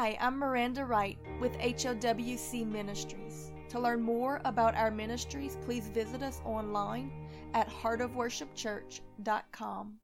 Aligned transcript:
Hi, 0.00 0.16
I'm 0.18 0.38
Miranda 0.38 0.86
Wright 0.86 1.18
with 1.42 1.52
HOWC 1.58 2.66
Ministries. 2.66 3.52
To 3.68 3.78
learn 3.78 4.00
more 4.00 4.40
about 4.46 4.74
our 4.74 4.90
ministries, 4.90 5.58
please 5.62 5.88
visit 5.88 6.22
us 6.22 6.40
online 6.42 7.12
at 7.52 7.68
heartofworshipchurch.com. 7.68 9.98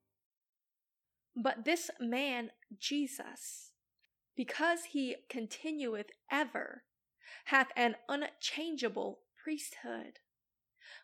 But 1.35 1.65
this 1.65 1.91
man, 1.99 2.51
Jesus, 2.79 3.73
because 4.37 4.85
he 4.85 5.17
continueth 5.31 6.11
ever, 6.31 6.83
hath 7.47 7.69
an 7.75 7.97
unchangeable 8.07 9.21
priesthood. 9.43 10.19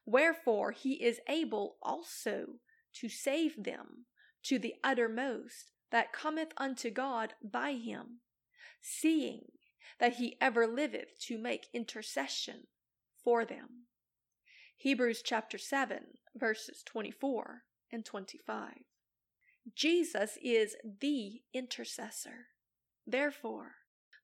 Wherefore 0.05 0.73
he 0.73 1.03
is 1.03 1.19
able 1.31 1.77
also 1.83 2.57
to 2.97 3.09
save 3.09 3.65
them 3.65 4.05
to 4.43 4.59
the 4.59 4.75
uttermost 4.85 5.73
that 5.91 6.13
cometh 6.13 6.53
unto 6.59 6.91
God 6.91 7.33
by 7.43 7.73
him, 7.73 8.19
seeing 8.81 9.47
that 10.01 10.15
he 10.15 10.37
ever 10.41 10.67
liveth 10.67 11.19
to 11.27 11.39
make 11.39 11.69
intercession 11.73 12.67
for 13.23 13.45
them. 13.45 13.87
Hebrews 14.77 15.23
chapter 15.25 15.59
7, 15.59 15.99
verses 16.35 16.83
24 16.85 17.63
and 17.93 18.05
25. 18.05 18.71
Jesus 19.77 20.39
is 20.43 20.75
the 21.01 21.43
intercessor. 21.55 22.47
Therefore, 23.07 23.77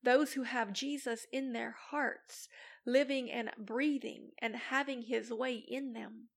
those 0.02 0.32
who 0.32 0.44
have 0.44 0.72
Jesus 0.72 1.26
in 1.32 1.52
their 1.52 1.76
hearts, 1.90 2.48
living 2.86 3.30
and 3.30 3.50
breathing 3.56 4.30
and 4.40 4.56
having 4.56 5.02
his 5.02 5.30
way 5.30 5.54
in 5.54 5.92
them, 5.92 6.28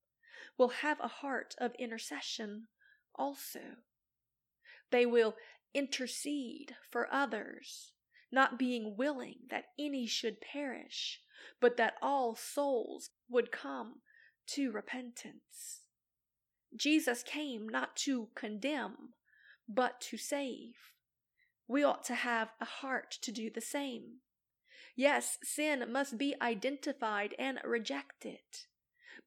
will 0.58 0.70
have 0.70 1.00
a 1.00 1.08
heart 1.08 1.56
of 1.60 1.74
intercession 1.80 2.68
also. 3.16 3.60
They 4.92 5.06
will 5.06 5.36
intercede 5.74 6.76
for 6.90 7.08
others, 7.12 7.92
not 8.32 8.60
being 8.60 8.96
willing 8.98 9.40
that 9.50 9.66
any 9.80 10.06
should 10.06 10.42
perish, 10.42 11.20
but 11.60 11.78
that 11.78 11.96
all 12.02 12.36
souls 12.36 13.10
would 13.30 13.52
come 13.52 13.96
to 14.48 14.72
repentance. 14.72 15.82
Jesus 16.76 17.24
came 17.24 17.68
not 17.68 17.96
to 17.98 18.30
condemn, 18.36 19.14
but 19.68 20.00
to 20.02 20.18
save. 20.18 20.76
We 21.68 21.84
ought 21.84 22.04
to 22.06 22.16
have 22.16 22.50
a 22.60 22.66
heart 22.66 23.12
to 23.22 23.32
do 23.32 23.50
the 23.50 23.62
same. 23.62 24.20
Yes, 24.96 25.38
sin 25.44 25.86
must 25.92 26.18
be 26.18 26.36
identified 26.42 27.34
and 27.40 27.60
rejected. 27.64 28.40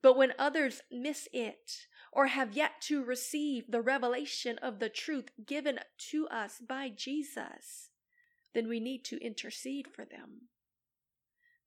But 0.02 0.16
when 0.16 0.34
others 0.38 0.82
miss 0.90 1.28
it 1.32 1.86
or 2.14 2.28
have 2.28 2.56
yet 2.56 2.80
to 2.80 3.04
receive 3.04 3.64
the 3.68 3.82
revelation 3.82 4.56
of 4.58 4.78
the 4.78 4.88
truth 4.88 5.30
given 5.44 5.80
to 5.98 6.28
us 6.28 6.62
by 6.66 6.88
Jesus, 6.88 7.90
then 8.54 8.68
we 8.68 8.78
need 8.78 9.04
to 9.04 9.22
intercede 9.24 9.88
for 9.88 10.04
them. 10.04 10.48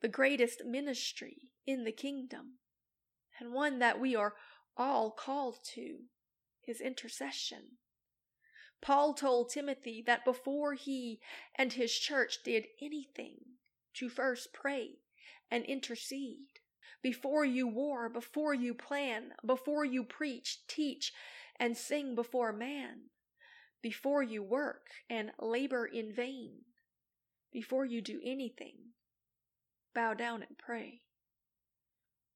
The 0.02 0.08
greatest 0.08 0.64
ministry 0.66 1.50
in 1.66 1.84
the 1.84 1.92
kingdom, 1.92 2.60
and 3.40 3.54
one 3.54 3.80
that 3.80 4.00
we 4.00 4.16
are 4.16 4.36
all 4.78 5.12
called 5.12 5.58
to, 5.74 5.98
is 6.66 6.80
intercession. 6.80 7.78
Paul 8.82 9.14
told 9.14 9.50
Timothy 9.50 10.04
that 10.06 10.24
before 10.24 10.76
he 10.76 11.20
and 11.56 11.74
his 11.74 11.92
church 11.92 12.38
did 12.46 12.68
anything, 12.82 13.38
to 13.96 14.08
first 14.08 14.54
pray 14.54 15.00
and 15.50 15.66
intercede. 15.66 16.57
Before 17.02 17.46
you 17.46 17.68
war, 17.68 18.10
before 18.10 18.54
you 18.54 18.74
plan, 18.74 19.34
before 19.46 19.86
you 19.86 20.04
preach, 20.04 20.60
teach, 20.68 21.14
and 21.60 21.78
sing 21.78 22.16
before 22.16 22.52
man, 22.52 23.10
before 23.82 24.24
you 24.24 24.44
work 24.44 24.88
and 25.10 25.32
labor 25.40 25.86
in 25.86 26.14
vain, 26.14 26.62
before 27.52 27.86
you 27.86 28.02
do 28.02 28.20
anything, 28.24 28.94
bow 29.94 30.14
down 30.14 30.44
and 30.44 30.58
pray. 30.58 31.02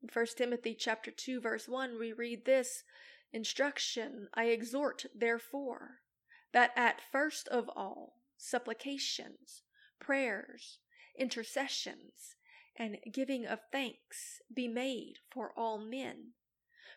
In 0.02 0.10
1 0.12 0.26
Timothy 0.38 0.76
chapter 0.78 1.12
2 1.12 1.42
verse 1.42 1.68
1 1.68 2.00
we 2.00 2.14
read 2.14 2.46
this 2.46 2.84
instruction, 3.32 4.28
I 4.34 4.46
exhort 4.46 5.06
therefore 5.14 6.00
that 6.54 6.72
at 6.76 7.02
first 7.12 7.48
of 7.48 7.70
all 7.76 8.16
supplications, 8.38 9.64
prayers, 10.00 10.80
intercessions, 11.18 12.36
and 12.78 12.98
giving 13.12 13.46
of 13.46 13.60
thanks 13.72 14.42
be 14.54 14.68
made 14.68 15.16
for 15.32 15.52
all 15.58 15.78
men, 15.78 16.34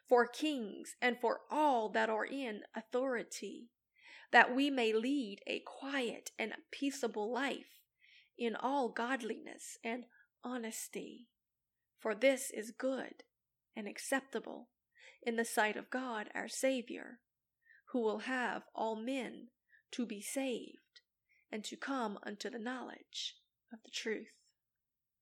for 0.08 0.26
kings, 0.26 0.96
and 1.00 1.18
for 1.20 1.40
all 1.50 1.88
that 1.90 2.08
are 2.08 2.24
in 2.24 2.62
authority, 2.76 3.70
that 4.32 4.54
we 4.54 4.70
may 4.70 4.92
lead 4.92 5.40
a 5.46 5.60
quiet 5.60 6.30
and 6.38 6.52
peaceable 6.70 7.32
life 7.32 7.80
in 8.38 8.56
all 8.56 8.88
godliness 8.88 9.78
and 9.84 10.04
honesty. 10.42 11.28
For 12.00 12.14
this 12.14 12.50
is 12.50 12.70
good 12.70 13.24
and 13.76 13.88
acceptable 13.88 14.68
in 15.22 15.36
the 15.36 15.44
sight 15.44 15.76
of 15.76 15.90
God 15.90 16.28
our 16.34 16.48
Saviour 16.48 17.20
who 17.94 18.00
will 18.00 18.20
have 18.20 18.64
all 18.74 18.96
men 18.96 19.48
to 19.92 20.04
be 20.04 20.20
saved 20.20 21.00
and 21.50 21.62
to 21.64 21.76
come 21.76 22.18
unto 22.26 22.50
the 22.50 22.58
knowledge 22.58 23.36
of 23.72 23.78
the 23.84 23.90
truth. 23.90 24.43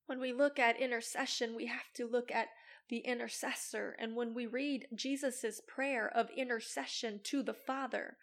When 0.07 0.21
we 0.21 0.33
look 0.33 0.59
at 0.59 0.81
intercession, 0.81 1.55
we 1.55 1.67
have 1.67 1.93
to 1.95 2.07
look 2.07 2.31
at 2.31 2.49
the 2.89 2.99
intercessor. 2.99 3.97
And 3.99 4.15
when 4.15 4.35
we 4.35 4.47
read 4.47 4.89
Jesus' 4.95 5.61
prayer 5.67 6.11
of 6.15 6.29
intercession 6.37 7.21
to 7.25 7.43
the 7.43 7.55
Father 7.55 8.17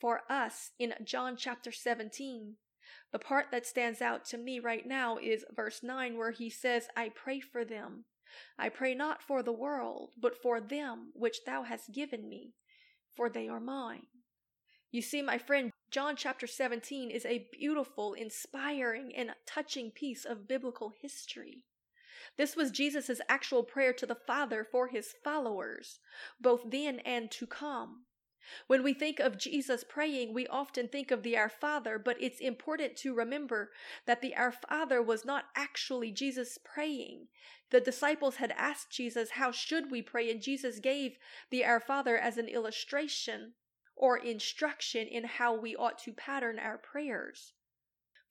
for 0.00 0.22
us 0.30 0.70
in 0.78 0.94
John 1.04 1.36
chapter 1.36 1.72
17, 1.72 2.54
the 3.12 3.18
part 3.18 3.46
that 3.52 3.66
stands 3.66 4.00
out 4.00 4.24
to 4.26 4.38
me 4.38 4.58
right 4.58 4.86
now 4.86 5.18
is 5.18 5.44
verse 5.54 5.82
9, 5.82 6.16
where 6.16 6.30
he 6.30 6.50
says, 6.50 6.88
I 6.96 7.10
pray 7.10 7.40
for 7.40 7.64
them. 7.64 8.04
I 8.58 8.68
pray 8.68 8.94
not 8.94 9.22
for 9.22 9.42
the 9.42 9.52
world, 9.52 10.10
but 10.20 10.36
for 10.36 10.60
them 10.60 11.10
which 11.14 11.44
thou 11.46 11.62
hast 11.62 11.92
given 11.92 12.28
me, 12.28 12.54
for 13.14 13.28
they 13.28 13.48
are 13.48 13.60
mine. 13.60 14.06
You 14.90 15.02
see, 15.02 15.22
my 15.22 15.38
friend, 15.38 15.72
John 15.94 16.16
chapter 16.16 16.48
17 16.48 17.12
is 17.12 17.24
a 17.24 17.46
beautiful, 17.52 18.14
inspiring, 18.14 19.14
and 19.14 19.30
touching 19.46 19.92
piece 19.92 20.24
of 20.24 20.48
biblical 20.48 20.88
history. 20.88 21.62
This 22.36 22.56
was 22.56 22.72
Jesus' 22.72 23.20
actual 23.28 23.62
prayer 23.62 23.92
to 23.92 24.04
the 24.04 24.16
Father 24.16 24.64
for 24.64 24.88
his 24.88 25.14
followers, 25.22 26.00
both 26.40 26.62
then 26.68 26.98
and 27.04 27.30
to 27.30 27.46
come. 27.46 28.06
When 28.66 28.82
we 28.82 28.92
think 28.92 29.20
of 29.20 29.38
Jesus 29.38 29.84
praying, 29.88 30.34
we 30.34 30.48
often 30.48 30.88
think 30.88 31.12
of 31.12 31.22
the 31.22 31.38
Our 31.38 31.48
Father, 31.48 31.96
but 31.96 32.20
it's 32.20 32.40
important 32.40 32.96
to 32.96 33.14
remember 33.14 33.70
that 34.04 34.20
the 34.20 34.34
Our 34.34 34.50
Father 34.50 35.00
was 35.00 35.24
not 35.24 35.44
actually 35.54 36.10
Jesus 36.10 36.58
praying. 36.58 37.28
The 37.70 37.80
disciples 37.80 38.36
had 38.36 38.52
asked 38.56 38.90
Jesus, 38.90 39.30
How 39.30 39.52
should 39.52 39.92
we 39.92 40.02
pray? 40.02 40.28
And 40.28 40.42
Jesus 40.42 40.80
gave 40.80 41.18
the 41.50 41.64
Our 41.64 41.78
Father 41.78 42.18
as 42.18 42.36
an 42.36 42.48
illustration 42.48 43.52
or 44.04 44.18
instruction 44.18 45.08
in 45.08 45.24
how 45.24 45.54
we 45.54 45.74
ought 45.74 45.98
to 45.98 46.12
pattern 46.12 46.58
our 46.58 46.76
prayers. 46.76 47.54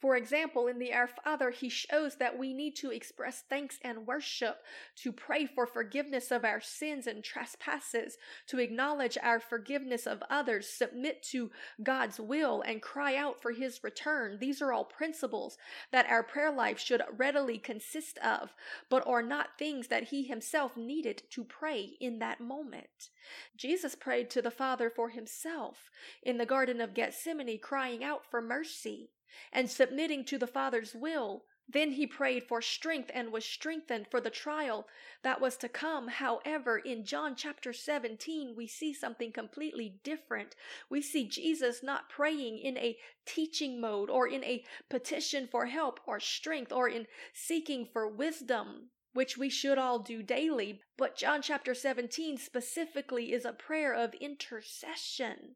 For 0.03 0.17
example, 0.17 0.67
in 0.67 0.79
the 0.79 0.93
Our 0.93 1.07
Father, 1.07 1.49
he 1.49 1.69
shows 1.69 2.17
that 2.17 2.37
we 2.37 2.53
need 2.53 2.75
to 2.75 2.91
express 2.91 3.45
thanks 3.49 3.79
and 3.85 4.05
worship, 4.05 4.57
to 4.97 5.13
pray 5.13 5.45
for 5.45 5.65
forgiveness 5.65 6.29
of 6.29 6.43
our 6.43 6.59
sins 6.59 7.07
and 7.07 7.23
trespasses, 7.23 8.17
to 8.47 8.59
acknowledge 8.59 9.17
our 9.23 9.39
forgiveness 9.39 10.05
of 10.05 10.21
others, 10.29 10.67
submit 10.67 11.23
to 11.31 11.51
God's 11.81 12.19
will, 12.19 12.61
and 12.63 12.81
cry 12.81 13.15
out 13.15 13.41
for 13.41 13.53
his 13.53 13.81
return. 13.81 14.39
These 14.41 14.61
are 14.61 14.73
all 14.73 14.83
principles 14.83 15.57
that 15.93 16.09
our 16.09 16.21
prayer 16.21 16.51
life 16.51 16.79
should 16.79 17.01
readily 17.15 17.57
consist 17.57 18.17
of, 18.17 18.53
but 18.89 19.07
are 19.07 19.23
not 19.23 19.57
things 19.57 19.87
that 19.87 20.09
he 20.09 20.23
himself 20.23 20.75
needed 20.75 21.23
to 21.29 21.45
pray 21.45 21.91
in 22.01 22.19
that 22.19 22.41
moment. 22.41 23.09
Jesus 23.55 23.95
prayed 23.95 24.29
to 24.31 24.41
the 24.41 24.51
Father 24.51 24.89
for 24.89 25.11
himself 25.11 25.89
in 26.21 26.39
the 26.39 26.45
Garden 26.45 26.81
of 26.81 26.93
Gethsemane, 26.93 27.57
crying 27.57 28.03
out 28.03 28.25
for 28.29 28.41
mercy 28.41 29.11
and 29.51 29.69
submitting 29.69 30.25
to 30.25 30.38
the 30.38 30.47
Father's 30.47 30.94
will. 30.95 31.45
Then 31.68 31.91
he 31.91 32.06
prayed 32.06 32.44
for 32.44 32.62
strength 32.62 33.09
and 33.13 33.31
was 33.31 33.45
strengthened 33.45 34.07
for 34.12 34.19
the 34.19 34.30
trial 34.30 34.88
that 35.24 35.39
was 35.39 35.56
to 35.57 35.69
come. 35.69 36.09
However, 36.09 36.77
in 36.77 37.06
John 37.06 37.35
chapter 37.35 37.71
17, 37.71 38.53
we 38.56 38.68
see 38.68 38.94
something 38.94 39.31
completely 39.31 40.00
different. 40.03 40.56
We 40.89 41.01
see 41.01 41.27
Jesus 41.27 41.81
not 41.81 42.09
praying 42.09 42.59
in 42.59 42.77
a 42.77 42.97
teaching 43.25 43.80
mode 43.80 44.09
or 44.09 44.27
in 44.27 44.44
a 44.44 44.65
petition 44.89 45.47
for 45.47 45.68
help 45.68 46.01
or 46.06 46.19
strength 46.19 46.71
or 46.71 46.89
in 46.89 47.07
seeking 47.33 47.85
for 47.85 48.07
wisdom 48.07 48.89
which 49.13 49.38
we 49.38 49.50
should 49.50 49.77
all 49.77 50.00
do 50.00 50.24
daily. 50.24 50.81
But 50.97 51.15
John 51.15 51.41
chapter 51.41 51.74
17 51.74 52.38
specifically 52.38 53.31
is 53.31 53.45
a 53.45 53.53
prayer 53.53 53.94
of 53.94 54.13
intercession. 54.15 55.56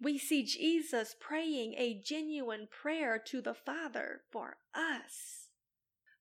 We 0.00 0.18
see 0.18 0.44
Jesus 0.44 1.14
praying 1.20 1.74
a 1.74 2.00
genuine 2.04 2.68
prayer 2.70 3.18
to 3.26 3.40
the 3.40 3.54
Father 3.54 4.22
for 4.30 4.56
us. 4.74 5.48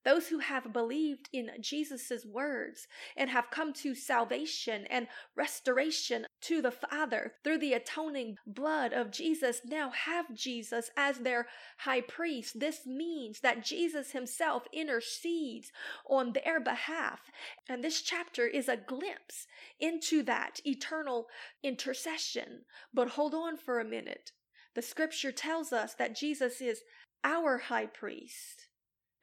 Those 0.06 0.28
who 0.28 0.40
have 0.40 0.74
believed 0.74 1.30
in 1.32 1.50
Jesus' 1.62 2.26
words 2.26 2.88
and 3.16 3.30
have 3.30 3.50
come 3.52 3.72
to 3.74 3.96
salvation 3.96 4.86
and 4.90 5.08
restoration 5.36 6.26
to 6.44 6.62
the 6.62 6.72
Father 6.72 7.34
through 7.44 7.58
the 7.58 7.74
atoning 7.74 8.38
blood 8.46 8.94
of 8.94 9.12
Jesus 9.12 9.62
now 9.66 9.92
have 9.92 10.34
Jesus 10.36 10.92
as 10.98 11.20
their 11.20 11.48
high 11.80 12.02
priest. 12.02 12.60
This 12.60 12.86
means 12.86 13.40
that 13.40 13.64
Jesus 13.64 14.12
himself 14.12 14.64
intercedes 14.74 15.72
on 16.10 16.34
their 16.34 16.60
behalf. 16.60 17.32
And 17.70 17.84
this 17.84 18.02
chapter 18.02 18.46
is 18.46 18.68
a 18.68 18.78
glimpse 18.78 19.48
into 19.80 20.22
that 20.24 20.60
eternal 20.66 21.28
intercession. 21.64 22.66
But 22.94 23.10
hold 23.10 23.34
on 23.34 23.58
for 23.58 23.80
a 23.80 23.86
minute. 23.86 24.32
The 24.76 24.82
scripture 24.82 25.32
tells 25.32 25.72
us 25.72 25.94
that 25.96 26.16
Jesus 26.16 26.60
is 26.60 26.82
our 27.24 27.58
high 27.58 27.86
priest. 27.86 28.68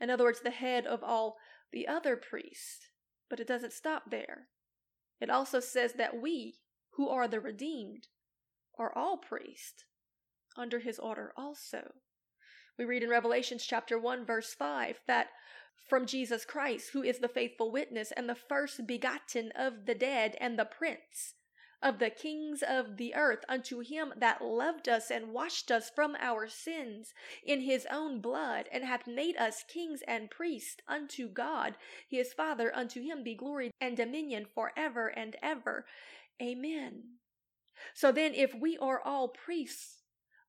In 0.00 0.08
other 0.08 0.24
words, 0.24 0.40
the 0.40 0.50
head 0.50 0.86
of 0.86 1.02
all 1.02 1.36
the 1.72 1.86
other 1.86 2.16
priests. 2.16 2.88
But 3.28 3.40
it 3.40 3.46
doesn't 3.46 3.72
stop 3.72 4.10
there. 4.10 4.48
It 5.20 5.28
also 5.28 5.60
says 5.60 5.92
that 5.94 6.20
we, 6.20 6.59
who 7.00 7.08
are 7.08 7.26
the 7.26 7.40
redeemed, 7.40 8.08
are 8.78 8.92
all 8.94 9.16
priests 9.16 9.84
under 10.54 10.80
his 10.80 10.98
order 10.98 11.32
also. 11.34 11.94
We 12.76 12.84
read 12.84 13.02
in 13.02 13.08
Revelations 13.08 13.64
chapter 13.64 13.98
1 13.98 14.26
verse 14.26 14.52
5 14.52 15.00
that 15.06 15.28
from 15.88 16.04
Jesus 16.04 16.44
Christ, 16.44 16.90
who 16.92 17.02
is 17.02 17.20
the 17.20 17.26
faithful 17.26 17.72
witness 17.72 18.12
and 18.12 18.28
the 18.28 18.34
first 18.34 18.86
begotten 18.86 19.50
of 19.56 19.86
the 19.86 19.94
dead 19.94 20.36
and 20.42 20.58
the 20.58 20.66
prince 20.66 21.36
of 21.82 21.98
the 21.98 22.10
kings 22.10 22.62
of 22.62 22.98
the 22.98 23.14
earth 23.14 23.44
unto 23.48 23.80
him 23.80 24.12
that 24.16 24.42
loved 24.42 24.88
us 24.88 25.10
and 25.10 25.32
washed 25.32 25.70
us 25.70 25.88
from 25.88 26.14
our 26.20 26.46
sins 26.46 27.14
in 27.44 27.62
his 27.62 27.86
own 27.90 28.20
blood 28.20 28.68
and 28.70 28.84
hath 28.84 29.06
made 29.06 29.36
us 29.36 29.64
kings 29.66 30.02
and 30.06 30.30
priests 30.30 30.82
unto 30.86 31.28
God 31.28 31.76
his 32.08 32.32
Father 32.34 32.74
unto 32.76 33.02
him 33.02 33.22
be 33.24 33.34
glory 33.34 33.70
and 33.80 33.96
dominion 33.96 34.44
forever 34.54 35.08
and 35.08 35.36
ever 35.42 35.86
amen 36.40 37.02
so 37.94 38.12
then 38.12 38.34
if 38.34 38.54
we 38.54 38.76
are 38.78 39.00
all 39.04 39.28
priests 39.28 40.02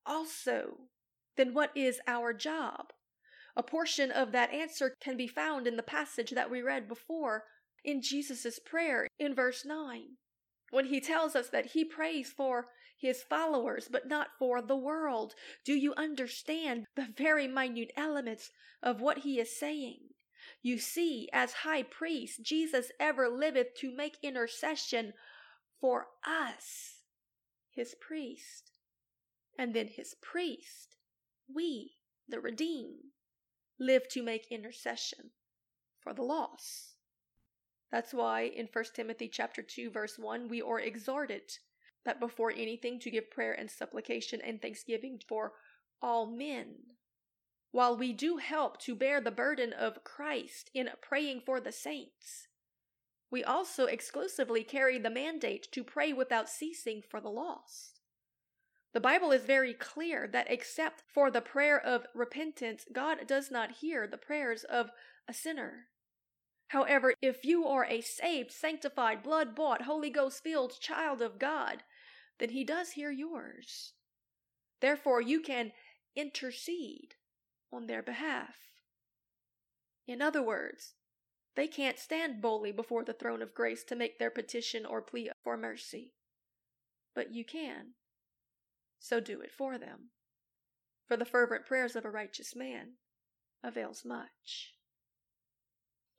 also 0.06 0.78
then 1.38 1.54
what 1.54 1.72
is 1.76 2.00
our 2.08 2.34
job 2.34 2.88
a 3.56 3.64
portion 3.64 4.12
of 4.12 4.32
that 4.32 4.54
answer 4.54 4.96
can 5.02 5.18
be 5.18 5.28
found 5.28 5.68
in 5.68 5.76
the 5.76 5.84
passage 5.84 6.32
that 6.32 6.50
we 6.50 6.62
read 6.62 6.88
before 6.88 7.44
in 7.84 8.02
Jesus' 8.02 8.60
prayer 8.60 9.08
in 9.20 9.36
verse 9.36 9.66
9 9.66 10.18
when 10.72 10.86
he 10.86 11.02
tells 11.02 11.36
us 11.36 11.50
that 11.50 11.68
he 11.68 11.84
prays 11.84 12.30
for 12.30 12.68
his 12.98 13.24
followers, 13.24 13.88
but 13.92 14.08
not 14.08 14.30
for 14.38 14.62
the 14.62 14.76
world. 14.76 15.34
Do 15.66 15.74
you 15.74 15.94
understand 15.96 16.86
the 16.96 17.08
very 17.18 17.48
minute 17.48 17.92
elements 17.98 18.52
of 18.82 19.02
what 19.02 19.20
he 19.20 19.40
is 19.40 19.60
saying? 19.60 20.00
You 20.62 20.78
see, 20.78 21.28
as 21.34 21.54
high 21.54 21.84
priest, 21.84 22.44
Jesus 22.44 22.92
ever 23.00 23.28
liveth 23.28 23.76
to 23.80 23.96
make 23.96 24.18
intercession 24.24 25.14
for 25.82 26.08
us, 26.26 27.02
his 27.72 27.96
priest. 28.00 28.72
And 29.58 29.74
then 29.74 29.88
his 29.88 30.16
priest, 30.22 30.96
we, 31.54 31.96
the 32.30 32.40
redeemed, 32.40 33.12
live 33.80 34.08
to 34.10 34.24
make 34.24 34.52
intercession 34.52 35.32
for 36.00 36.14
the 36.14 36.22
lost. 36.22 36.96
That's 37.92 38.14
why 38.14 38.44
in 38.44 38.70
1 38.72 38.86
Timothy 38.96 39.28
chapter 39.28 39.62
2 39.62 39.92
verse 39.92 40.18
1 40.18 40.48
we 40.48 40.62
are 40.62 40.80
exhorted 40.80 41.58
that 42.06 42.20
before 42.20 42.52
anything 42.52 43.00
to 43.00 43.12
give 43.12 43.30
prayer 43.30 43.52
and 43.52 43.70
supplication 43.70 44.40
and 44.42 44.62
thanksgiving 44.62 45.20
for 45.28 45.54
all 46.02 46.26
men. 46.26 46.76
While 47.72 47.98
we 47.98 48.14
do 48.14 48.38
help 48.38 48.80
to 48.82 48.96
bear 48.96 49.22
the 49.22 49.32
burden 49.32 49.74
of 49.74 50.04
Christ 50.04 50.70
in 50.74 50.90
praying 51.02 51.42
for 51.46 51.60
the 51.60 51.72
saints, 51.72 52.48
we 53.32 53.44
also 53.44 53.86
exclusively 53.86 54.64
carry 54.64 55.00
the 55.00 55.10
mandate 55.10 55.72
to 55.72 55.84
pray 55.84 56.12
without 56.12 56.50
ceasing 56.50 57.02
for 57.02 57.22
the 57.22 57.30
lost. 57.30 58.02
The 58.94 59.00
Bible 59.00 59.32
is 59.32 59.46
very 59.46 59.74
clear 59.74 60.28
that 60.34 60.52
except 60.52 61.04
for 61.08 61.32
the 61.32 61.40
prayer 61.40 61.80
of 61.80 62.06
repentance, 62.14 62.86
God 62.92 63.20
does 63.26 63.50
not 63.50 63.72
hear 63.80 64.06
the 64.06 64.18
prayers 64.18 64.66
of 64.66 64.90
a 65.30 65.34
sinner. 65.34 65.88
However, 66.68 67.14
if 67.22 67.46
you 67.46 67.66
are 67.66 67.86
a 67.86 68.02
saved, 68.02 68.52
sanctified, 68.52 69.24
blood 69.24 69.56
bought, 69.56 69.84
Holy 69.84 70.10
Ghost 70.10 70.44
filled 70.44 70.80
child 70.80 71.22
of 71.22 71.40
God, 71.40 71.84
then 72.40 72.50
He 72.50 72.66
does 72.66 72.92
hear 72.92 73.12
yours. 73.12 73.94
Therefore, 74.82 75.22
you 75.22 75.40
can 75.40 75.72
intercede 76.16 77.16
on 77.72 77.88
their 77.88 78.04
behalf. 78.04 78.56
In 80.06 80.22
other 80.22 80.42
words, 80.42 80.96
they 81.56 81.68
can't 81.68 82.00
stand 82.00 82.42
boldly 82.42 82.72
before 82.72 83.04
the 83.04 83.14
throne 83.14 83.42
of 83.42 83.54
grace 83.54 83.84
to 83.86 83.96
make 83.96 84.20
their 84.20 84.30
petition 84.30 84.86
or 84.86 85.02
plea 85.02 85.32
for 85.44 85.58
mercy. 85.58 86.14
But 87.14 87.34
you 87.34 87.44
can. 87.44 87.94
So 89.00 89.20
do 89.20 89.42
it 89.42 89.52
for 89.52 89.78
them. 89.78 90.12
For 91.08 91.18
the 91.18 91.26
fervent 91.26 91.66
prayers 91.66 91.96
of 91.96 92.06
a 92.06 92.10
righteous 92.10 92.56
man 92.56 92.94
avails 93.64 94.06
much. 94.06 94.76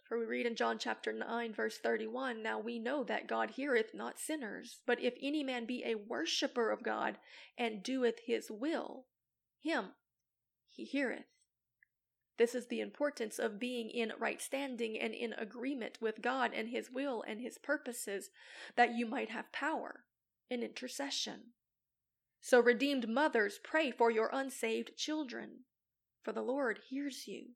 For 0.04 0.18
we 0.18 0.26
read 0.26 0.44
in 0.44 0.56
John 0.56 0.78
chapter 0.78 1.10
9, 1.10 1.54
verse 1.54 1.78
31 1.78 2.42
Now 2.42 2.58
we 2.58 2.78
know 2.78 3.02
that 3.04 3.26
God 3.26 3.52
heareth 3.52 3.94
not 3.94 4.18
sinners, 4.18 4.80
but 4.84 5.00
if 5.00 5.14
any 5.22 5.42
man 5.42 5.64
be 5.64 5.82
a 5.86 5.94
worshipper 5.94 6.70
of 6.70 6.82
God 6.82 7.16
and 7.56 7.82
doeth 7.82 8.18
his 8.26 8.50
will, 8.50 9.06
him 9.62 9.92
he 10.68 10.84
heareth. 10.84 11.24
This 12.38 12.54
is 12.54 12.66
the 12.66 12.80
importance 12.80 13.38
of 13.38 13.60
being 13.60 13.90
in 13.90 14.12
right 14.18 14.40
standing 14.40 14.98
and 14.98 15.14
in 15.14 15.32
agreement 15.34 15.98
with 16.00 16.22
God 16.22 16.52
and 16.54 16.68
his 16.68 16.90
will 16.90 17.22
and 17.26 17.40
his 17.40 17.58
purposes, 17.58 18.30
that 18.76 18.94
you 18.96 19.06
might 19.06 19.30
have 19.30 19.52
power 19.52 20.04
in 20.50 20.62
intercession. 20.62 21.52
So, 22.40 22.58
redeemed 22.58 23.08
mothers, 23.08 23.60
pray 23.62 23.90
for 23.90 24.10
your 24.10 24.30
unsaved 24.32 24.96
children, 24.96 25.60
for 26.24 26.32
the 26.32 26.42
Lord 26.42 26.80
hears 26.88 27.28
you. 27.28 27.50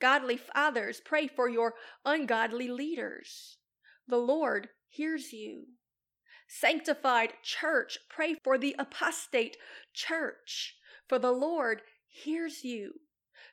Godly 0.00 0.36
fathers, 0.36 1.00
pray 1.04 1.26
for 1.26 1.48
your 1.48 1.74
ungodly 2.04 2.68
leaders. 2.68 3.58
The 4.06 4.18
Lord 4.18 4.68
hears 4.88 5.32
you. 5.32 5.66
Sanctified 6.48 7.32
church, 7.42 7.98
pray 8.10 8.34
for 8.44 8.58
the 8.58 8.76
apostate 8.78 9.56
church, 9.94 10.76
for 11.08 11.18
the 11.18 11.32
Lord 11.32 11.82
hears 12.06 12.62
you. 12.62 12.92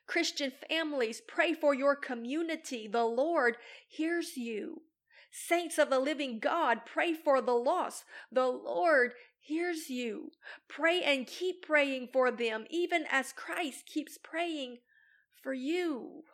Christian 0.06 0.52
families, 0.68 1.20
pray 1.26 1.54
for 1.54 1.74
your 1.74 1.96
community. 1.96 2.88
The 2.88 3.04
Lord 3.04 3.56
hears 3.88 4.36
you. 4.36 4.82
Saints 5.30 5.78
of 5.78 5.90
the 5.90 6.00
living 6.00 6.40
God, 6.40 6.80
pray 6.84 7.14
for 7.14 7.40
the 7.40 7.52
lost. 7.52 8.04
The 8.32 8.48
Lord 8.48 9.12
hears 9.38 9.88
you. 9.88 10.32
Pray 10.68 11.02
and 11.02 11.26
keep 11.26 11.62
praying 11.62 12.08
for 12.12 12.30
them, 12.30 12.64
even 12.68 13.04
as 13.10 13.32
Christ 13.32 13.86
keeps 13.86 14.18
praying 14.18 14.78
for 15.42 15.52
you. 15.52 16.24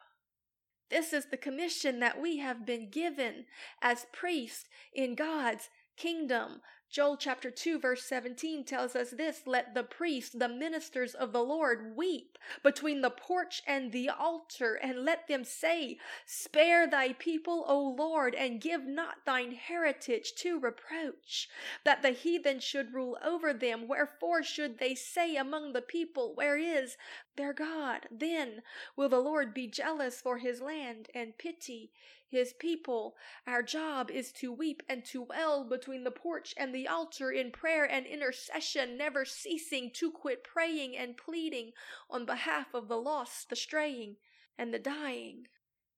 This 0.88 1.12
is 1.12 1.26
the 1.26 1.36
commission 1.36 2.00
that 2.00 2.20
we 2.20 2.38
have 2.38 2.64
been 2.64 2.90
given 2.90 3.46
as 3.82 4.06
priests 4.12 4.68
in 4.94 5.14
God's 5.14 5.68
kingdom. 5.96 6.60
Joel 6.88 7.16
chapter 7.16 7.50
2 7.50 7.78
verse 7.78 8.04
17 8.04 8.64
tells 8.64 8.96
us 8.96 9.10
this, 9.10 9.42
let 9.46 9.74
the 9.74 9.82
priests, 9.82 10.34
the 10.34 10.48
ministers 10.48 11.14
of 11.14 11.32
the 11.32 11.42
Lord 11.42 11.96
weep 11.96 12.38
between 12.62 13.00
the 13.00 13.10
porch 13.10 13.62
and 13.66 13.92
the 13.92 14.08
altar 14.08 14.74
and 14.74 15.04
let 15.04 15.26
them 15.28 15.44
say, 15.44 15.98
spare 16.24 16.86
thy 16.88 17.12
people, 17.12 17.64
O 17.68 17.80
Lord, 17.80 18.34
and 18.34 18.60
give 18.60 18.86
not 18.86 19.24
thine 19.26 19.52
heritage 19.52 20.34
to 20.36 20.58
reproach, 20.58 21.48
that 21.84 22.02
the 22.02 22.10
heathen 22.10 22.60
should 22.60 22.94
rule 22.94 23.18
over 23.24 23.52
them. 23.52 23.88
Wherefore 23.88 24.42
should 24.42 24.78
they 24.78 24.94
say 24.94 25.36
among 25.36 25.72
the 25.72 25.82
people, 25.82 26.34
where 26.34 26.56
is 26.56 26.96
their 27.36 27.52
God? 27.52 28.06
Then 28.10 28.62
will 28.96 29.08
the 29.08 29.18
Lord 29.18 29.52
be 29.52 29.66
jealous 29.66 30.20
for 30.20 30.38
his 30.38 30.60
land 30.60 31.08
and 31.14 31.36
pity 31.36 31.90
his 32.28 32.52
people. 32.52 33.14
Our 33.46 33.62
job 33.62 34.10
is 34.10 34.32
to 34.32 34.52
weep 34.52 34.82
and 34.88 35.04
to 35.06 35.22
wail 35.22 35.64
between 35.64 36.04
the 36.04 36.10
porch 36.10 36.54
and 36.56 36.74
the 36.74 36.88
altar 36.88 37.30
in 37.30 37.50
prayer 37.50 37.84
and 37.84 38.06
intercession, 38.06 38.96
never 38.96 39.24
ceasing 39.24 39.90
to 39.94 40.10
quit 40.10 40.44
praying 40.44 40.96
and 40.96 41.16
pleading 41.16 41.72
on 42.10 42.26
behalf 42.26 42.74
of 42.74 42.88
the 42.88 42.96
lost, 42.96 43.48
the 43.48 43.56
straying, 43.56 44.16
and 44.58 44.72
the 44.72 44.78
dying. 44.78 45.44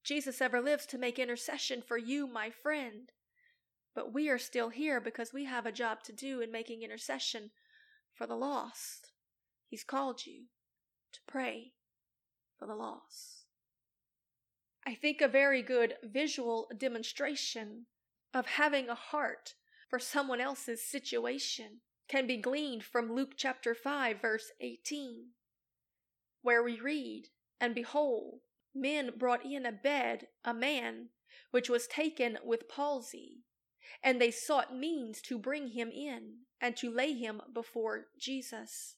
Jesus 0.05 0.41
ever 0.41 0.61
lives 0.61 0.87
to 0.87 0.99
make 0.99 1.19
intercession 1.19 1.83
for 1.87 1.99
you, 1.99 2.27
my 2.27 2.51
friend. 2.51 3.13
But 3.95 4.13
we 4.13 4.29
are 4.29 4.39
still 4.39 4.69
here 4.69 5.01
because 5.01 5.33
we 5.33 5.45
have 5.45 5.67
a 5.67 5.73
job 5.73 6.03
to 6.05 6.13
do 6.13 6.41
in 6.41 6.53
making 6.53 6.83
intercession 6.83 7.51
for 8.15 8.27
the 8.27 8.37
lost. 8.37 9.13
He's 9.67 9.85
called 9.85 10.27
you 10.27 10.45
to 11.13 11.21
pray 11.27 11.73
for 12.59 12.67
the 12.67 12.75
lost. 12.75 13.38
I 14.89 14.95
think 14.95 15.21
a 15.21 15.29
very 15.29 15.61
good 15.61 15.97
visual 16.03 16.67
demonstration 16.75 17.85
of 18.33 18.47
having 18.47 18.89
a 18.89 18.95
heart 18.95 19.53
for 19.91 19.99
someone 19.99 20.41
else's 20.41 20.83
situation 20.83 21.81
can 22.09 22.27
be 22.27 22.39
gleaned 22.39 22.85
from 22.85 23.13
Luke 23.13 23.33
chapter 23.37 23.75
5, 23.75 24.23
verse 24.23 24.51
18, 24.63 25.33
where 26.41 26.63
we 26.63 26.81
read, 26.81 27.25
And 27.61 27.75
behold, 27.75 28.41
men 28.75 29.11
brought 29.15 29.45
in 29.45 29.67
a 29.67 29.73
bed 29.73 30.29
a 30.43 30.55
man 30.55 31.11
which 31.51 31.69
was 31.69 31.87
taken 31.87 32.39
with 32.43 32.67
palsy. 32.67 33.43
and 34.03 34.19
they 34.19 34.31
sought 34.31 34.75
means 34.75 35.21
to 35.21 35.39
bring 35.39 35.69
him 35.69 35.91
in 35.91 36.47
and 36.63 36.79
to 36.79 36.91
lay 36.91 37.13
him 37.13 37.43
before 37.53 38.07
Jesus. 38.19 38.97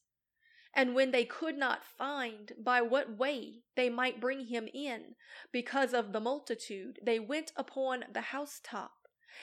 And 0.75 0.95
when 0.95 1.11
they 1.11 1.25
could 1.25 1.59
not 1.59 1.85
find 1.85 2.53
by 2.63 2.81
what 2.81 3.19
way 3.19 3.63
they 3.77 3.91
might 3.91 4.21
bring 4.21 4.47
him 4.47 4.69
in 4.73 5.17
because 5.53 5.93
of 5.93 6.13
the 6.13 6.21
multitude, 6.21 7.01
they 7.05 7.19
went 7.19 7.53
upon 7.57 8.05
the 8.13 8.21
housetop 8.21 8.93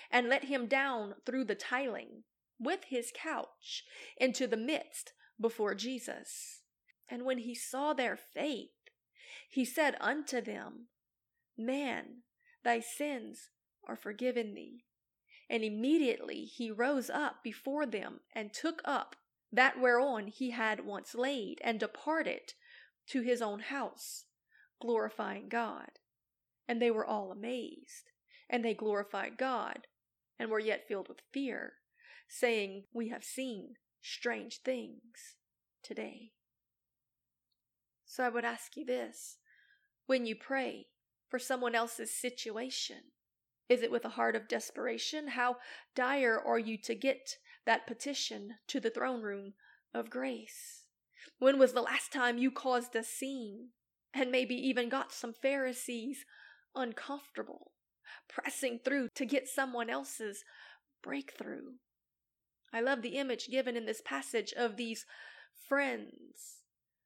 and 0.10 0.30
let 0.30 0.46
him 0.46 0.68
down 0.68 1.16
through 1.26 1.46
the 1.46 1.56
tiling 1.56 2.24
with 2.60 2.86
his 2.86 3.12
couch 3.14 3.84
into 4.18 4.48
the 4.48 4.58
midst 4.58 5.14
before 5.40 5.76
Jesus. 5.76 6.62
And 7.10 7.24
when 7.24 7.40
he 7.40 7.56
saw 7.56 7.94
their 7.94 8.18
faith, 8.18 8.70
he 9.50 9.66
said 9.66 9.96
unto 10.00 10.42
them, 10.42 10.88
Man, 11.58 12.24
thy 12.64 12.80
sins 12.80 13.50
are 13.88 13.96
forgiven 13.96 14.54
thee. 14.54 14.86
And 15.50 15.64
immediately 15.64 16.44
he 16.44 16.72
rose 16.72 17.10
up 17.10 17.44
before 17.44 17.86
them 17.86 18.20
and 18.36 18.54
took 18.54 18.82
up 18.84 19.16
that 19.52 19.80
whereon 19.80 20.28
he 20.28 20.52
had 20.52 20.86
once 20.86 21.16
laid, 21.16 21.60
and 21.64 21.80
departed 21.80 22.54
to 23.08 23.22
his 23.22 23.42
own 23.42 23.60
house, 23.60 24.26
glorifying 24.82 25.48
God. 25.48 25.90
And 26.68 26.82
they 26.82 26.92
were 26.92 27.06
all 27.06 27.32
amazed, 27.32 28.12
and 28.50 28.64
they 28.64 28.74
glorified 28.74 29.38
God, 29.38 29.88
and 30.38 30.50
were 30.50 30.60
yet 30.60 30.88
filled 30.88 31.08
with 31.08 31.22
fear, 31.32 31.74
saying, 32.28 32.84
We 32.94 33.10
have 33.10 33.24
seen 33.24 33.76
strange 34.02 34.62
things 34.64 35.36
today. 35.84 36.32
So 38.06 38.24
I 38.24 38.30
would 38.30 38.46
ask 38.46 38.76
you 38.76 38.86
this 38.86 39.38
when 40.06 40.26
you 40.26 40.36
pray 40.36 40.88
for 41.30 41.40
someone 41.40 41.76
else's 41.76 42.12
situation, 42.12 43.12
is 43.70 43.82
it 43.82 43.92
with 43.92 44.06
a 44.06 44.10
heart 44.10 44.36
of 44.36 44.48
desperation? 44.48 45.30
How 45.30 45.58
dire 45.94 46.40
are 46.40 46.60
you 46.60 46.78
to 46.84 46.96
get 46.96 47.38
that 47.68 47.86
petition 47.86 48.56
to 48.68 48.80
the 48.80 48.90
throne 48.90 49.22
room 49.22 49.54
of 49.94 50.10
grace? 50.10 50.86
When 51.38 51.60
was 51.60 51.74
the 51.74 51.82
last 51.82 52.12
time 52.12 52.40
you 52.40 52.50
caused 52.50 52.96
a 52.96 53.04
scene 53.04 53.70
and 54.14 54.32
maybe 54.32 54.56
even 54.56 54.90
got 54.90 55.12
some 55.12 55.34
Pharisees 55.34 56.26
uncomfortable, 56.76 57.74
pressing 58.28 58.80
through 58.84 59.10
to 59.14 59.26
get 59.26 59.48
someone 59.48 59.90
else's 59.90 60.44
breakthrough? 61.04 61.74
I 62.74 62.82
love 62.82 63.02
the 63.02 63.18
image 63.18 63.50
given 63.50 63.78
in 63.78 63.86
this 63.86 64.02
passage 64.04 64.54
of 64.58 64.78
these 64.78 65.06
friends. 65.68 66.64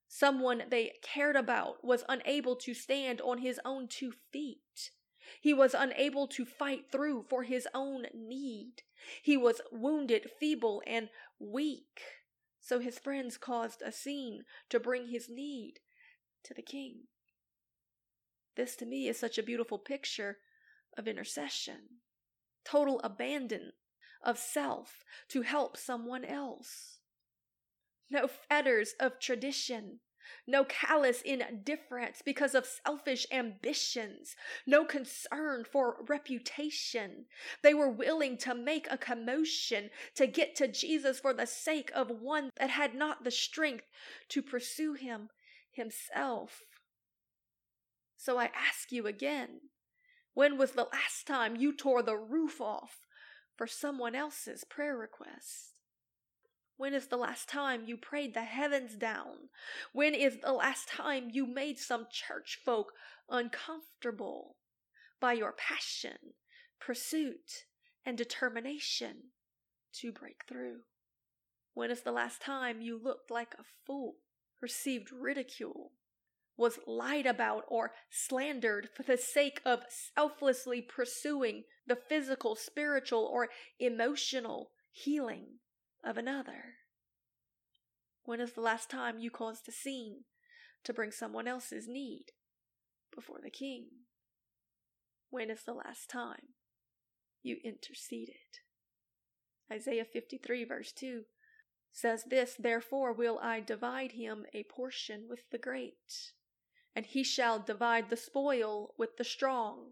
Someone 0.08 0.64
they 0.70 0.94
cared 1.02 1.36
about 1.36 1.84
was 1.84 2.04
unable 2.08 2.56
to 2.58 2.74
stand 2.74 3.22
on 3.22 3.40
his 3.40 3.60
own 3.66 3.88
two 3.88 4.14
feet. 4.32 4.92
He 5.42 5.56
was 5.56 5.74
unable 5.74 6.28
to 6.28 6.46
fight 6.46 6.92
through 6.92 7.26
for 7.28 7.44
his 7.44 7.68
own 7.74 8.06
need. 8.14 8.84
He 9.24 9.36
was 9.36 9.60
wounded, 9.72 10.30
feeble, 10.40 10.84
and 10.86 11.10
weak. 11.40 12.00
So 12.60 12.78
his 12.78 13.00
friends 13.00 13.38
caused 13.38 13.82
a 13.82 13.92
scene 13.92 14.44
to 14.70 14.80
bring 14.80 15.08
his 15.08 15.28
need 15.28 15.80
to 16.44 16.54
the 16.54 16.62
king. 16.62 17.08
This 18.56 18.76
to 18.78 18.86
me 18.86 19.08
is 19.08 19.18
such 19.18 19.40
a 19.40 19.44
beautiful 19.44 19.80
picture 19.80 20.38
of 20.96 21.08
intercession, 21.08 22.02
total 22.64 23.00
abandon 23.04 23.72
of 24.24 24.38
self 24.38 25.04
to 25.30 25.42
help 25.42 25.76
someone 25.76 26.24
else. 26.24 27.00
No 28.12 28.28
fetters 28.28 28.94
of 29.00 29.20
tradition, 29.20 30.02
no 30.48 30.64
callous 30.66 31.22
indifference 31.22 32.22
because 32.24 32.56
of 32.56 32.66
selfish 32.66 33.26
ambitions, 33.32 34.36
no 34.66 34.86
concern 34.86 35.64
for 35.64 35.98
reputation. 36.08 37.26
They 37.64 37.74
were 37.74 37.90
willing 37.90 38.38
to 38.40 38.56
make 38.56 38.88
a 38.90 38.98
commotion 38.98 39.90
to 40.16 40.28
get 40.28 40.56
to 40.56 40.68
Jesus 40.68 41.20
for 41.20 41.34
the 41.34 41.48
sake 41.48 41.92
of 41.94 42.10
one 42.10 42.50
that 42.60 42.70
had 42.70 42.96
not 42.96 43.24
the 43.24 43.32
strength 43.32 43.86
to 44.30 44.42
pursue 44.42 44.94
him 44.94 45.30
himself. 45.72 46.62
So 48.18 48.38
I 48.38 48.50
ask 48.56 48.92
you 48.92 49.08
again 49.08 49.62
when 50.34 50.58
was 50.58 50.72
the 50.72 50.88
last 50.92 51.28
time 51.28 51.56
you 51.56 51.76
tore 51.76 52.02
the 52.02 52.16
roof 52.16 52.62
off 52.62 53.06
for 53.58 53.68
someone 53.68 54.16
else's 54.16 54.64
prayer 54.64 54.98
request? 54.98 55.71
When 56.82 56.96
is 56.96 57.10
the 57.10 57.16
last 57.16 57.48
time 57.48 57.84
you 57.86 57.96
prayed 57.96 58.34
the 58.34 58.42
heavens 58.42 58.96
down? 58.96 59.50
When 59.94 60.16
is 60.16 60.40
the 60.40 60.52
last 60.52 60.88
time 60.88 61.30
you 61.32 61.46
made 61.46 61.78
some 61.78 62.08
church 62.10 62.60
folk 62.66 62.94
uncomfortable 63.30 64.56
by 65.20 65.34
your 65.34 65.52
passion, 65.52 66.34
pursuit, 66.80 67.66
and 68.04 68.18
determination 68.18 69.26
to 70.00 70.12
break 70.12 70.46
through? 70.48 70.80
When 71.76 71.92
is 71.92 72.02
the 72.02 72.12
last 72.12 72.42
time 72.42 72.82
you 72.82 73.00
looked 73.00 73.30
like 73.30 73.54
a 73.54 73.64
fool, 73.86 74.16
received 74.60 75.12
ridicule, 75.12 75.92
was 76.58 76.80
lied 76.88 77.28
about 77.28 77.64
or 77.68 77.92
slandered 78.10 78.90
for 78.92 79.04
the 79.04 79.18
sake 79.18 79.62
of 79.64 79.84
selflessly 80.16 80.82
pursuing 80.82 81.66
the 81.86 81.96
physical, 81.96 82.56
spiritual, 82.56 83.30
or 83.32 83.50
emotional 83.80 84.72
healing 84.92 85.60
of 86.04 86.18
another? 86.18 86.76
When 88.24 88.40
is 88.40 88.54
the 88.54 88.62
last 88.62 88.90
time 88.90 89.20
you 89.20 89.32
caused 89.32 89.68
a 89.68 89.72
scene 89.72 90.26
to 90.84 90.94
bring 90.94 91.12
someone 91.12 91.48
else's 91.48 91.88
need 91.88 92.26
before 93.14 93.40
the 93.44 93.50
king? 93.50 93.88
When 95.30 95.50
is 95.50 95.64
the 95.64 95.74
last 95.74 96.10
time 96.10 96.56
you 97.42 97.58
interceded? 97.64 98.36
Isaiah 99.72 100.06
53, 100.06 100.66
verse 100.66 100.92
2 100.92 101.24
says 101.92 102.24
this 102.30 102.56
Therefore 102.58 103.14
will 103.14 103.40
I 103.42 103.60
divide 103.60 104.14
him 104.14 104.46
a 104.54 104.64
portion 104.64 105.28
with 105.30 105.50
the 105.52 105.58
great, 105.58 106.34
and 106.96 107.06
he 107.06 107.24
shall 107.24 107.60
divide 107.60 108.10
the 108.10 108.18
spoil 108.18 108.94
with 108.98 109.18
the 109.18 109.24
strong, 109.24 109.92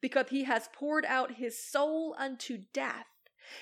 because 0.00 0.26
he 0.30 0.44
has 0.44 0.68
poured 0.72 1.04
out 1.04 1.36
his 1.36 1.62
soul 1.62 2.14
unto 2.18 2.58
death 2.72 3.06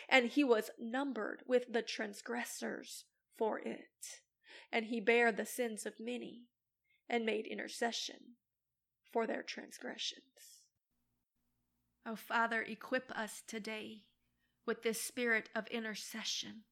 and 0.09 0.27
he 0.27 0.45
was 0.45 0.71
numbered 0.79 1.43
with 1.47 1.73
the 1.73 1.83
transgressors 1.83 3.05
for 3.37 3.59
it. 3.59 4.21
And 4.73 4.87
he 4.87 5.01
bare 5.01 5.33
the 5.33 5.47
sins 5.47 5.87
of 5.87 5.95
many, 6.01 6.43
and 7.09 7.25
made 7.27 7.47
intercession 7.47 8.37
for 9.13 9.27
their 9.27 9.43
transgressions. 9.43 10.23
Oh, 12.07 12.17
Father, 12.17 12.63
equip 12.63 13.11
us 13.13 13.43
today 13.47 14.03
with 14.67 14.83
this 14.83 15.01
spirit 15.01 15.49
of 15.55 15.67
intercession. 15.69 16.65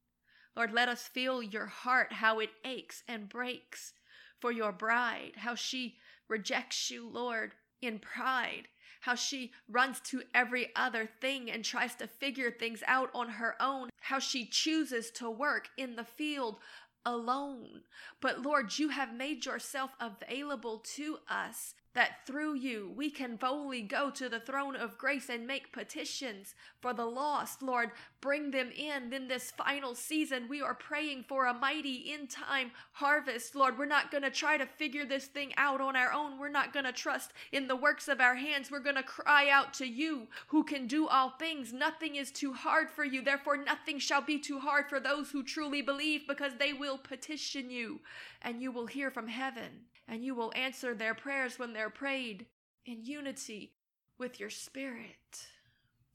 Lord, 0.56 0.72
let 0.72 0.88
us 0.88 1.08
feel 1.08 1.42
your 1.42 1.66
heart, 1.66 2.14
how 2.14 2.38
it 2.38 2.50
aches 2.64 3.02
and 3.08 3.28
breaks 3.28 3.94
for 4.40 4.52
your 4.52 4.72
bride, 4.72 5.32
how 5.36 5.54
she 5.54 5.96
rejects 6.28 6.90
you, 6.90 7.08
Lord, 7.08 7.52
in 7.80 7.98
pride, 7.98 8.68
how 9.00 9.14
she 9.14 9.52
runs 9.68 10.00
to 10.00 10.22
every 10.34 10.70
other 10.76 11.08
thing 11.20 11.50
and 11.50 11.64
tries 11.64 11.94
to 11.96 12.06
figure 12.06 12.50
things 12.50 12.82
out 12.86 13.10
on 13.14 13.28
her 13.28 13.56
own, 13.60 13.90
how 14.00 14.18
she 14.18 14.44
chooses 14.44 15.10
to 15.12 15.30
work 15.30 15.68
in 15.76 15.96
the 15.96 16.04
field 16.04 16.56
alone. 17.04 17.82
But 18.20 18.42
Lord, 18.42 18.78
you 18.78 18.88
have 18.90 19.14
made 19.14 19.44
yourself 19.46 19.90
available 20.00 20.78
to 20.96 21.18
us 21.28 21.74
that 21.94 22.26
through 22.26 22.54
you 22.54 22.90
we 22.96 23.10
can 23.10 23.36
boldly 23.36 23.82
go 23.82 24.10
to 24.10 24.28
the 24.28 24.40
throne 24.40 24.76
of 24.76 24.96
grace 24.96 25.28
and 25.28 25.46
make 25.46 25.72
petitions 25.72 26.54
for 26.80 26.94
the 26.94 27.04
lost. 27.04 27.62
Lord, 27.62 27.90
bring 28.20 28.50
them 28.50 28.70
in. 28.70 29.12
In 29.12 29.28
this 29.28 29.50
final 29.50 29.94
season, 29.94 30.48
we 30.48 30.62
are 30.62 30.74
praying 30.74 31.24
for 31.28 31.46
a 31.46 31.54
mighty 31.54 32.12
in 32.12 32.26
time 32.26 32.70
harvest. 32.92 33.54
Lord, 33.54 33.78
we're 33.78 33.86
not 33.86 34.10
going 34.10 34.22
to 34.22 34.30
try 34.30 34.56
to 34.56 34.66
figure 34.66 35.04
this 35.04 35.26
thing 35.26 35.52
out 35.56 35.80
on 35.80 35.96
our 35.96 36.12
own. 36.12 36.38
We're 36.38 36.48
not 36.48 36.72
going 36.72 36.86
to 36.86 36.92
trust 36.92 37.32
in 37.52 37.68
the 37.68 37.76
works 37.76 38.08
of 38.08 38.20
our 38.20 38.36
hands. 38.36 38.70
We're 38.70 38.80
going 38.80 38.96
to 38.96 39.02
cry 39.02 39.50
out 39.50 39.74
to 39.74 39.86
you 39.86 40.28
who 40.48 40.64
can 40.64 40.86
do 40.86 41.08
all 41.08 41.30
things. 41.30 41.72
Nothing 41.72 42.16
is 42.16 42.30
too 42.30 42.52
hard 42.52 42.90
for 42.90 43.04
you. 43.04 43.22
Therefore, 43.22 43.56
nothing 43.56 43.98
shall 43.98 44.22
be 44.22 44.38
too 44.38 44.58
hard 44.58 44.88
for 44.88 45.00
those 45.00 45.30
who 45.30 45.42
truly 45.42 45.82
believe 45.82 46.22
because 46.26 46.52
they 46.58 46.72
will 46.92 46.98
petition 46.98 47.70
you 47.70 48.00
and 48.42 48.60
you 48.60 48.70
will 48.70 48.86
hear 48.86 49.10
from 49.10 49.26
heaven 49.26 49.86
and 50.06 50.22
you 50.22 50.34
will 50.34 50.52
answer 50.54 50.94
their 50.94 51.14
prayers 51.14 51.58
when 51.58 51.72
they're 51.72 51.88
prayed 51.88 52.44
in 52.84 53.02
unity 53.02 53.72
with 54.18 54.38
your 54.38 54.50
spirit. 54.50 55.46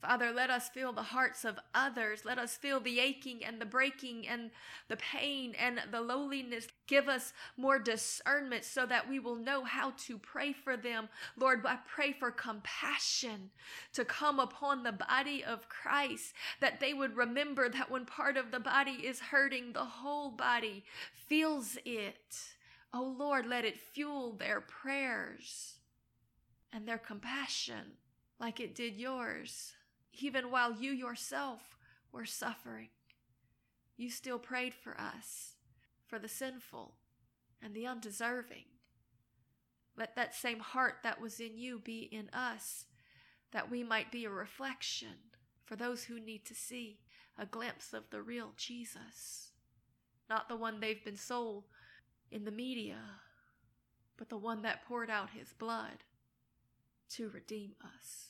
Father, 0.02 0.32
let 0.32 0.52
us 0.52 0.70
feel 0.70 0.94
the 0.94 1.02
hearts 1.02 1.44
of 1.44 1.58
others. 1.74 2.24
Let 2.24 2.38
us 2.38 2.56
feel 2.56 2.80
the 2.80 3.00
aching 3.00 3.44
and 3.44 3.60
the 3.60 3.66
breaking 3.66 4.28
and 4.28 4.52
the 4.90 4.98
pain 4.98 5.56
and 5.60 5.82
the 5.92 6.02
lowliness. 6.02 6.68
Give 6.86 7.10
us 7.10 7.34
more 7.58 7.80
discernment 7.80 8.64
so 8.64 8.86
that 8.86 9.10
we 9.10 9.18
will 9.18 9.36
know 9.36 9.64
how 9.64 9.94
to 10.06 10.20
pray 10.20 10.54
for 10.54 10.78
them. 10.78 11.10
Lord, 11.36 11.66
I 11.66 11.80
pray 11.88 12.14
for 12.14 12.30
compassion 12.30 13.50
to 13.94 14.06
come 14.06 14.40
upon 14.40 14.84
the 14.84 14.92
body 14.92 15.44
of 15.44 15.68
Christ, 15.68 16.34
that 16.62 16.80
they 16.80 16.94
would 16.94 17.18
remember 17.18 17.68
that 17.68 17.90
when 17.90 18.06
part 18.06 18.38
of 18.38 18.52
the 18.52 18.60
body 18.60 19.00
is 19.04 19.20
hurting, 19.20 19.74
the 19.74 19.86
whole 19.86 20.30
body 20.30 20.84
feels 21.28 21.76
it. 21.86 22.38
Oh 22.94 23.16
Lord, 23.18 23.48
let 23.48 23.66
it 23.66 23.80
fuel 23.80 24.34
their 24.34 24.62
prayers 24.62 25.76
and 26.72 26.88
their 26.88 27.00
compassion 27.00 27.98
like 28.40 28.60
it 28.60 28.76
did 28.76 28.96
yours. 28.96 29.74
Even 30.14 30.52
while 30.52 30.74
you 30.74 30.92
yourself 30.92 31.78
were 32.12 32.26
suffering, 32.26 32.90
you 33.96 34.10
still 34.10 34.40
prayed 34.40 34.74
for 34.74 35.00
us, 35.00 35.56
for 36.06 36.20
the 36.20 36.28
sinful 36.28 36.94
and 37.62 37.74
the 37.74 37.88
undeserving. 37.88 38.66
Let 39.98 40.16
that 40.16 40.36
same 40.36 40.60
heart 40.60 40.98
that 41.04 41.20
was 41.20 41.40
in 41.40 41.58
you 41.58 41.80
be 41.80 42.02
in 42.12 42.30
us, 42.32 42.86
that 43.52 43.72
we 43.72 43.84
might 43.84 44.12
be 44.12 44.26
a 44.26 44.30
reflection 44.30 45.16
for 45.66 45.76
those 45.76 46.04
who 46.04 46.20
need 46.20 46.46
to 46.46 46.56
see 46.56 47.00
a 47.38 47.46
glimpse 47.46 47.94
of 47.94 48.10
the 48.10 48.22
real 48.22 48.54
Jesus. 48.56 49.52
Not 50.30 50.50
the 50.50 50.56
one 50.56 50.80
they've 50.80 51.04
been 51.04 51.18
sold 51.18 51.66
in 52.32 52.46
the 52.46 52.52
media, 52.52 52.98
but 54.18 54.30
the 54.30 54.38
one 54.38 54.62
that 54.64 54.86
poured 54.86 55.10
out 55.10 55.32
his 55.32 55.54
blood 55.54 56.04
to 57.10 57.30
redeem 57.30 57.72
us. 57.84 58.30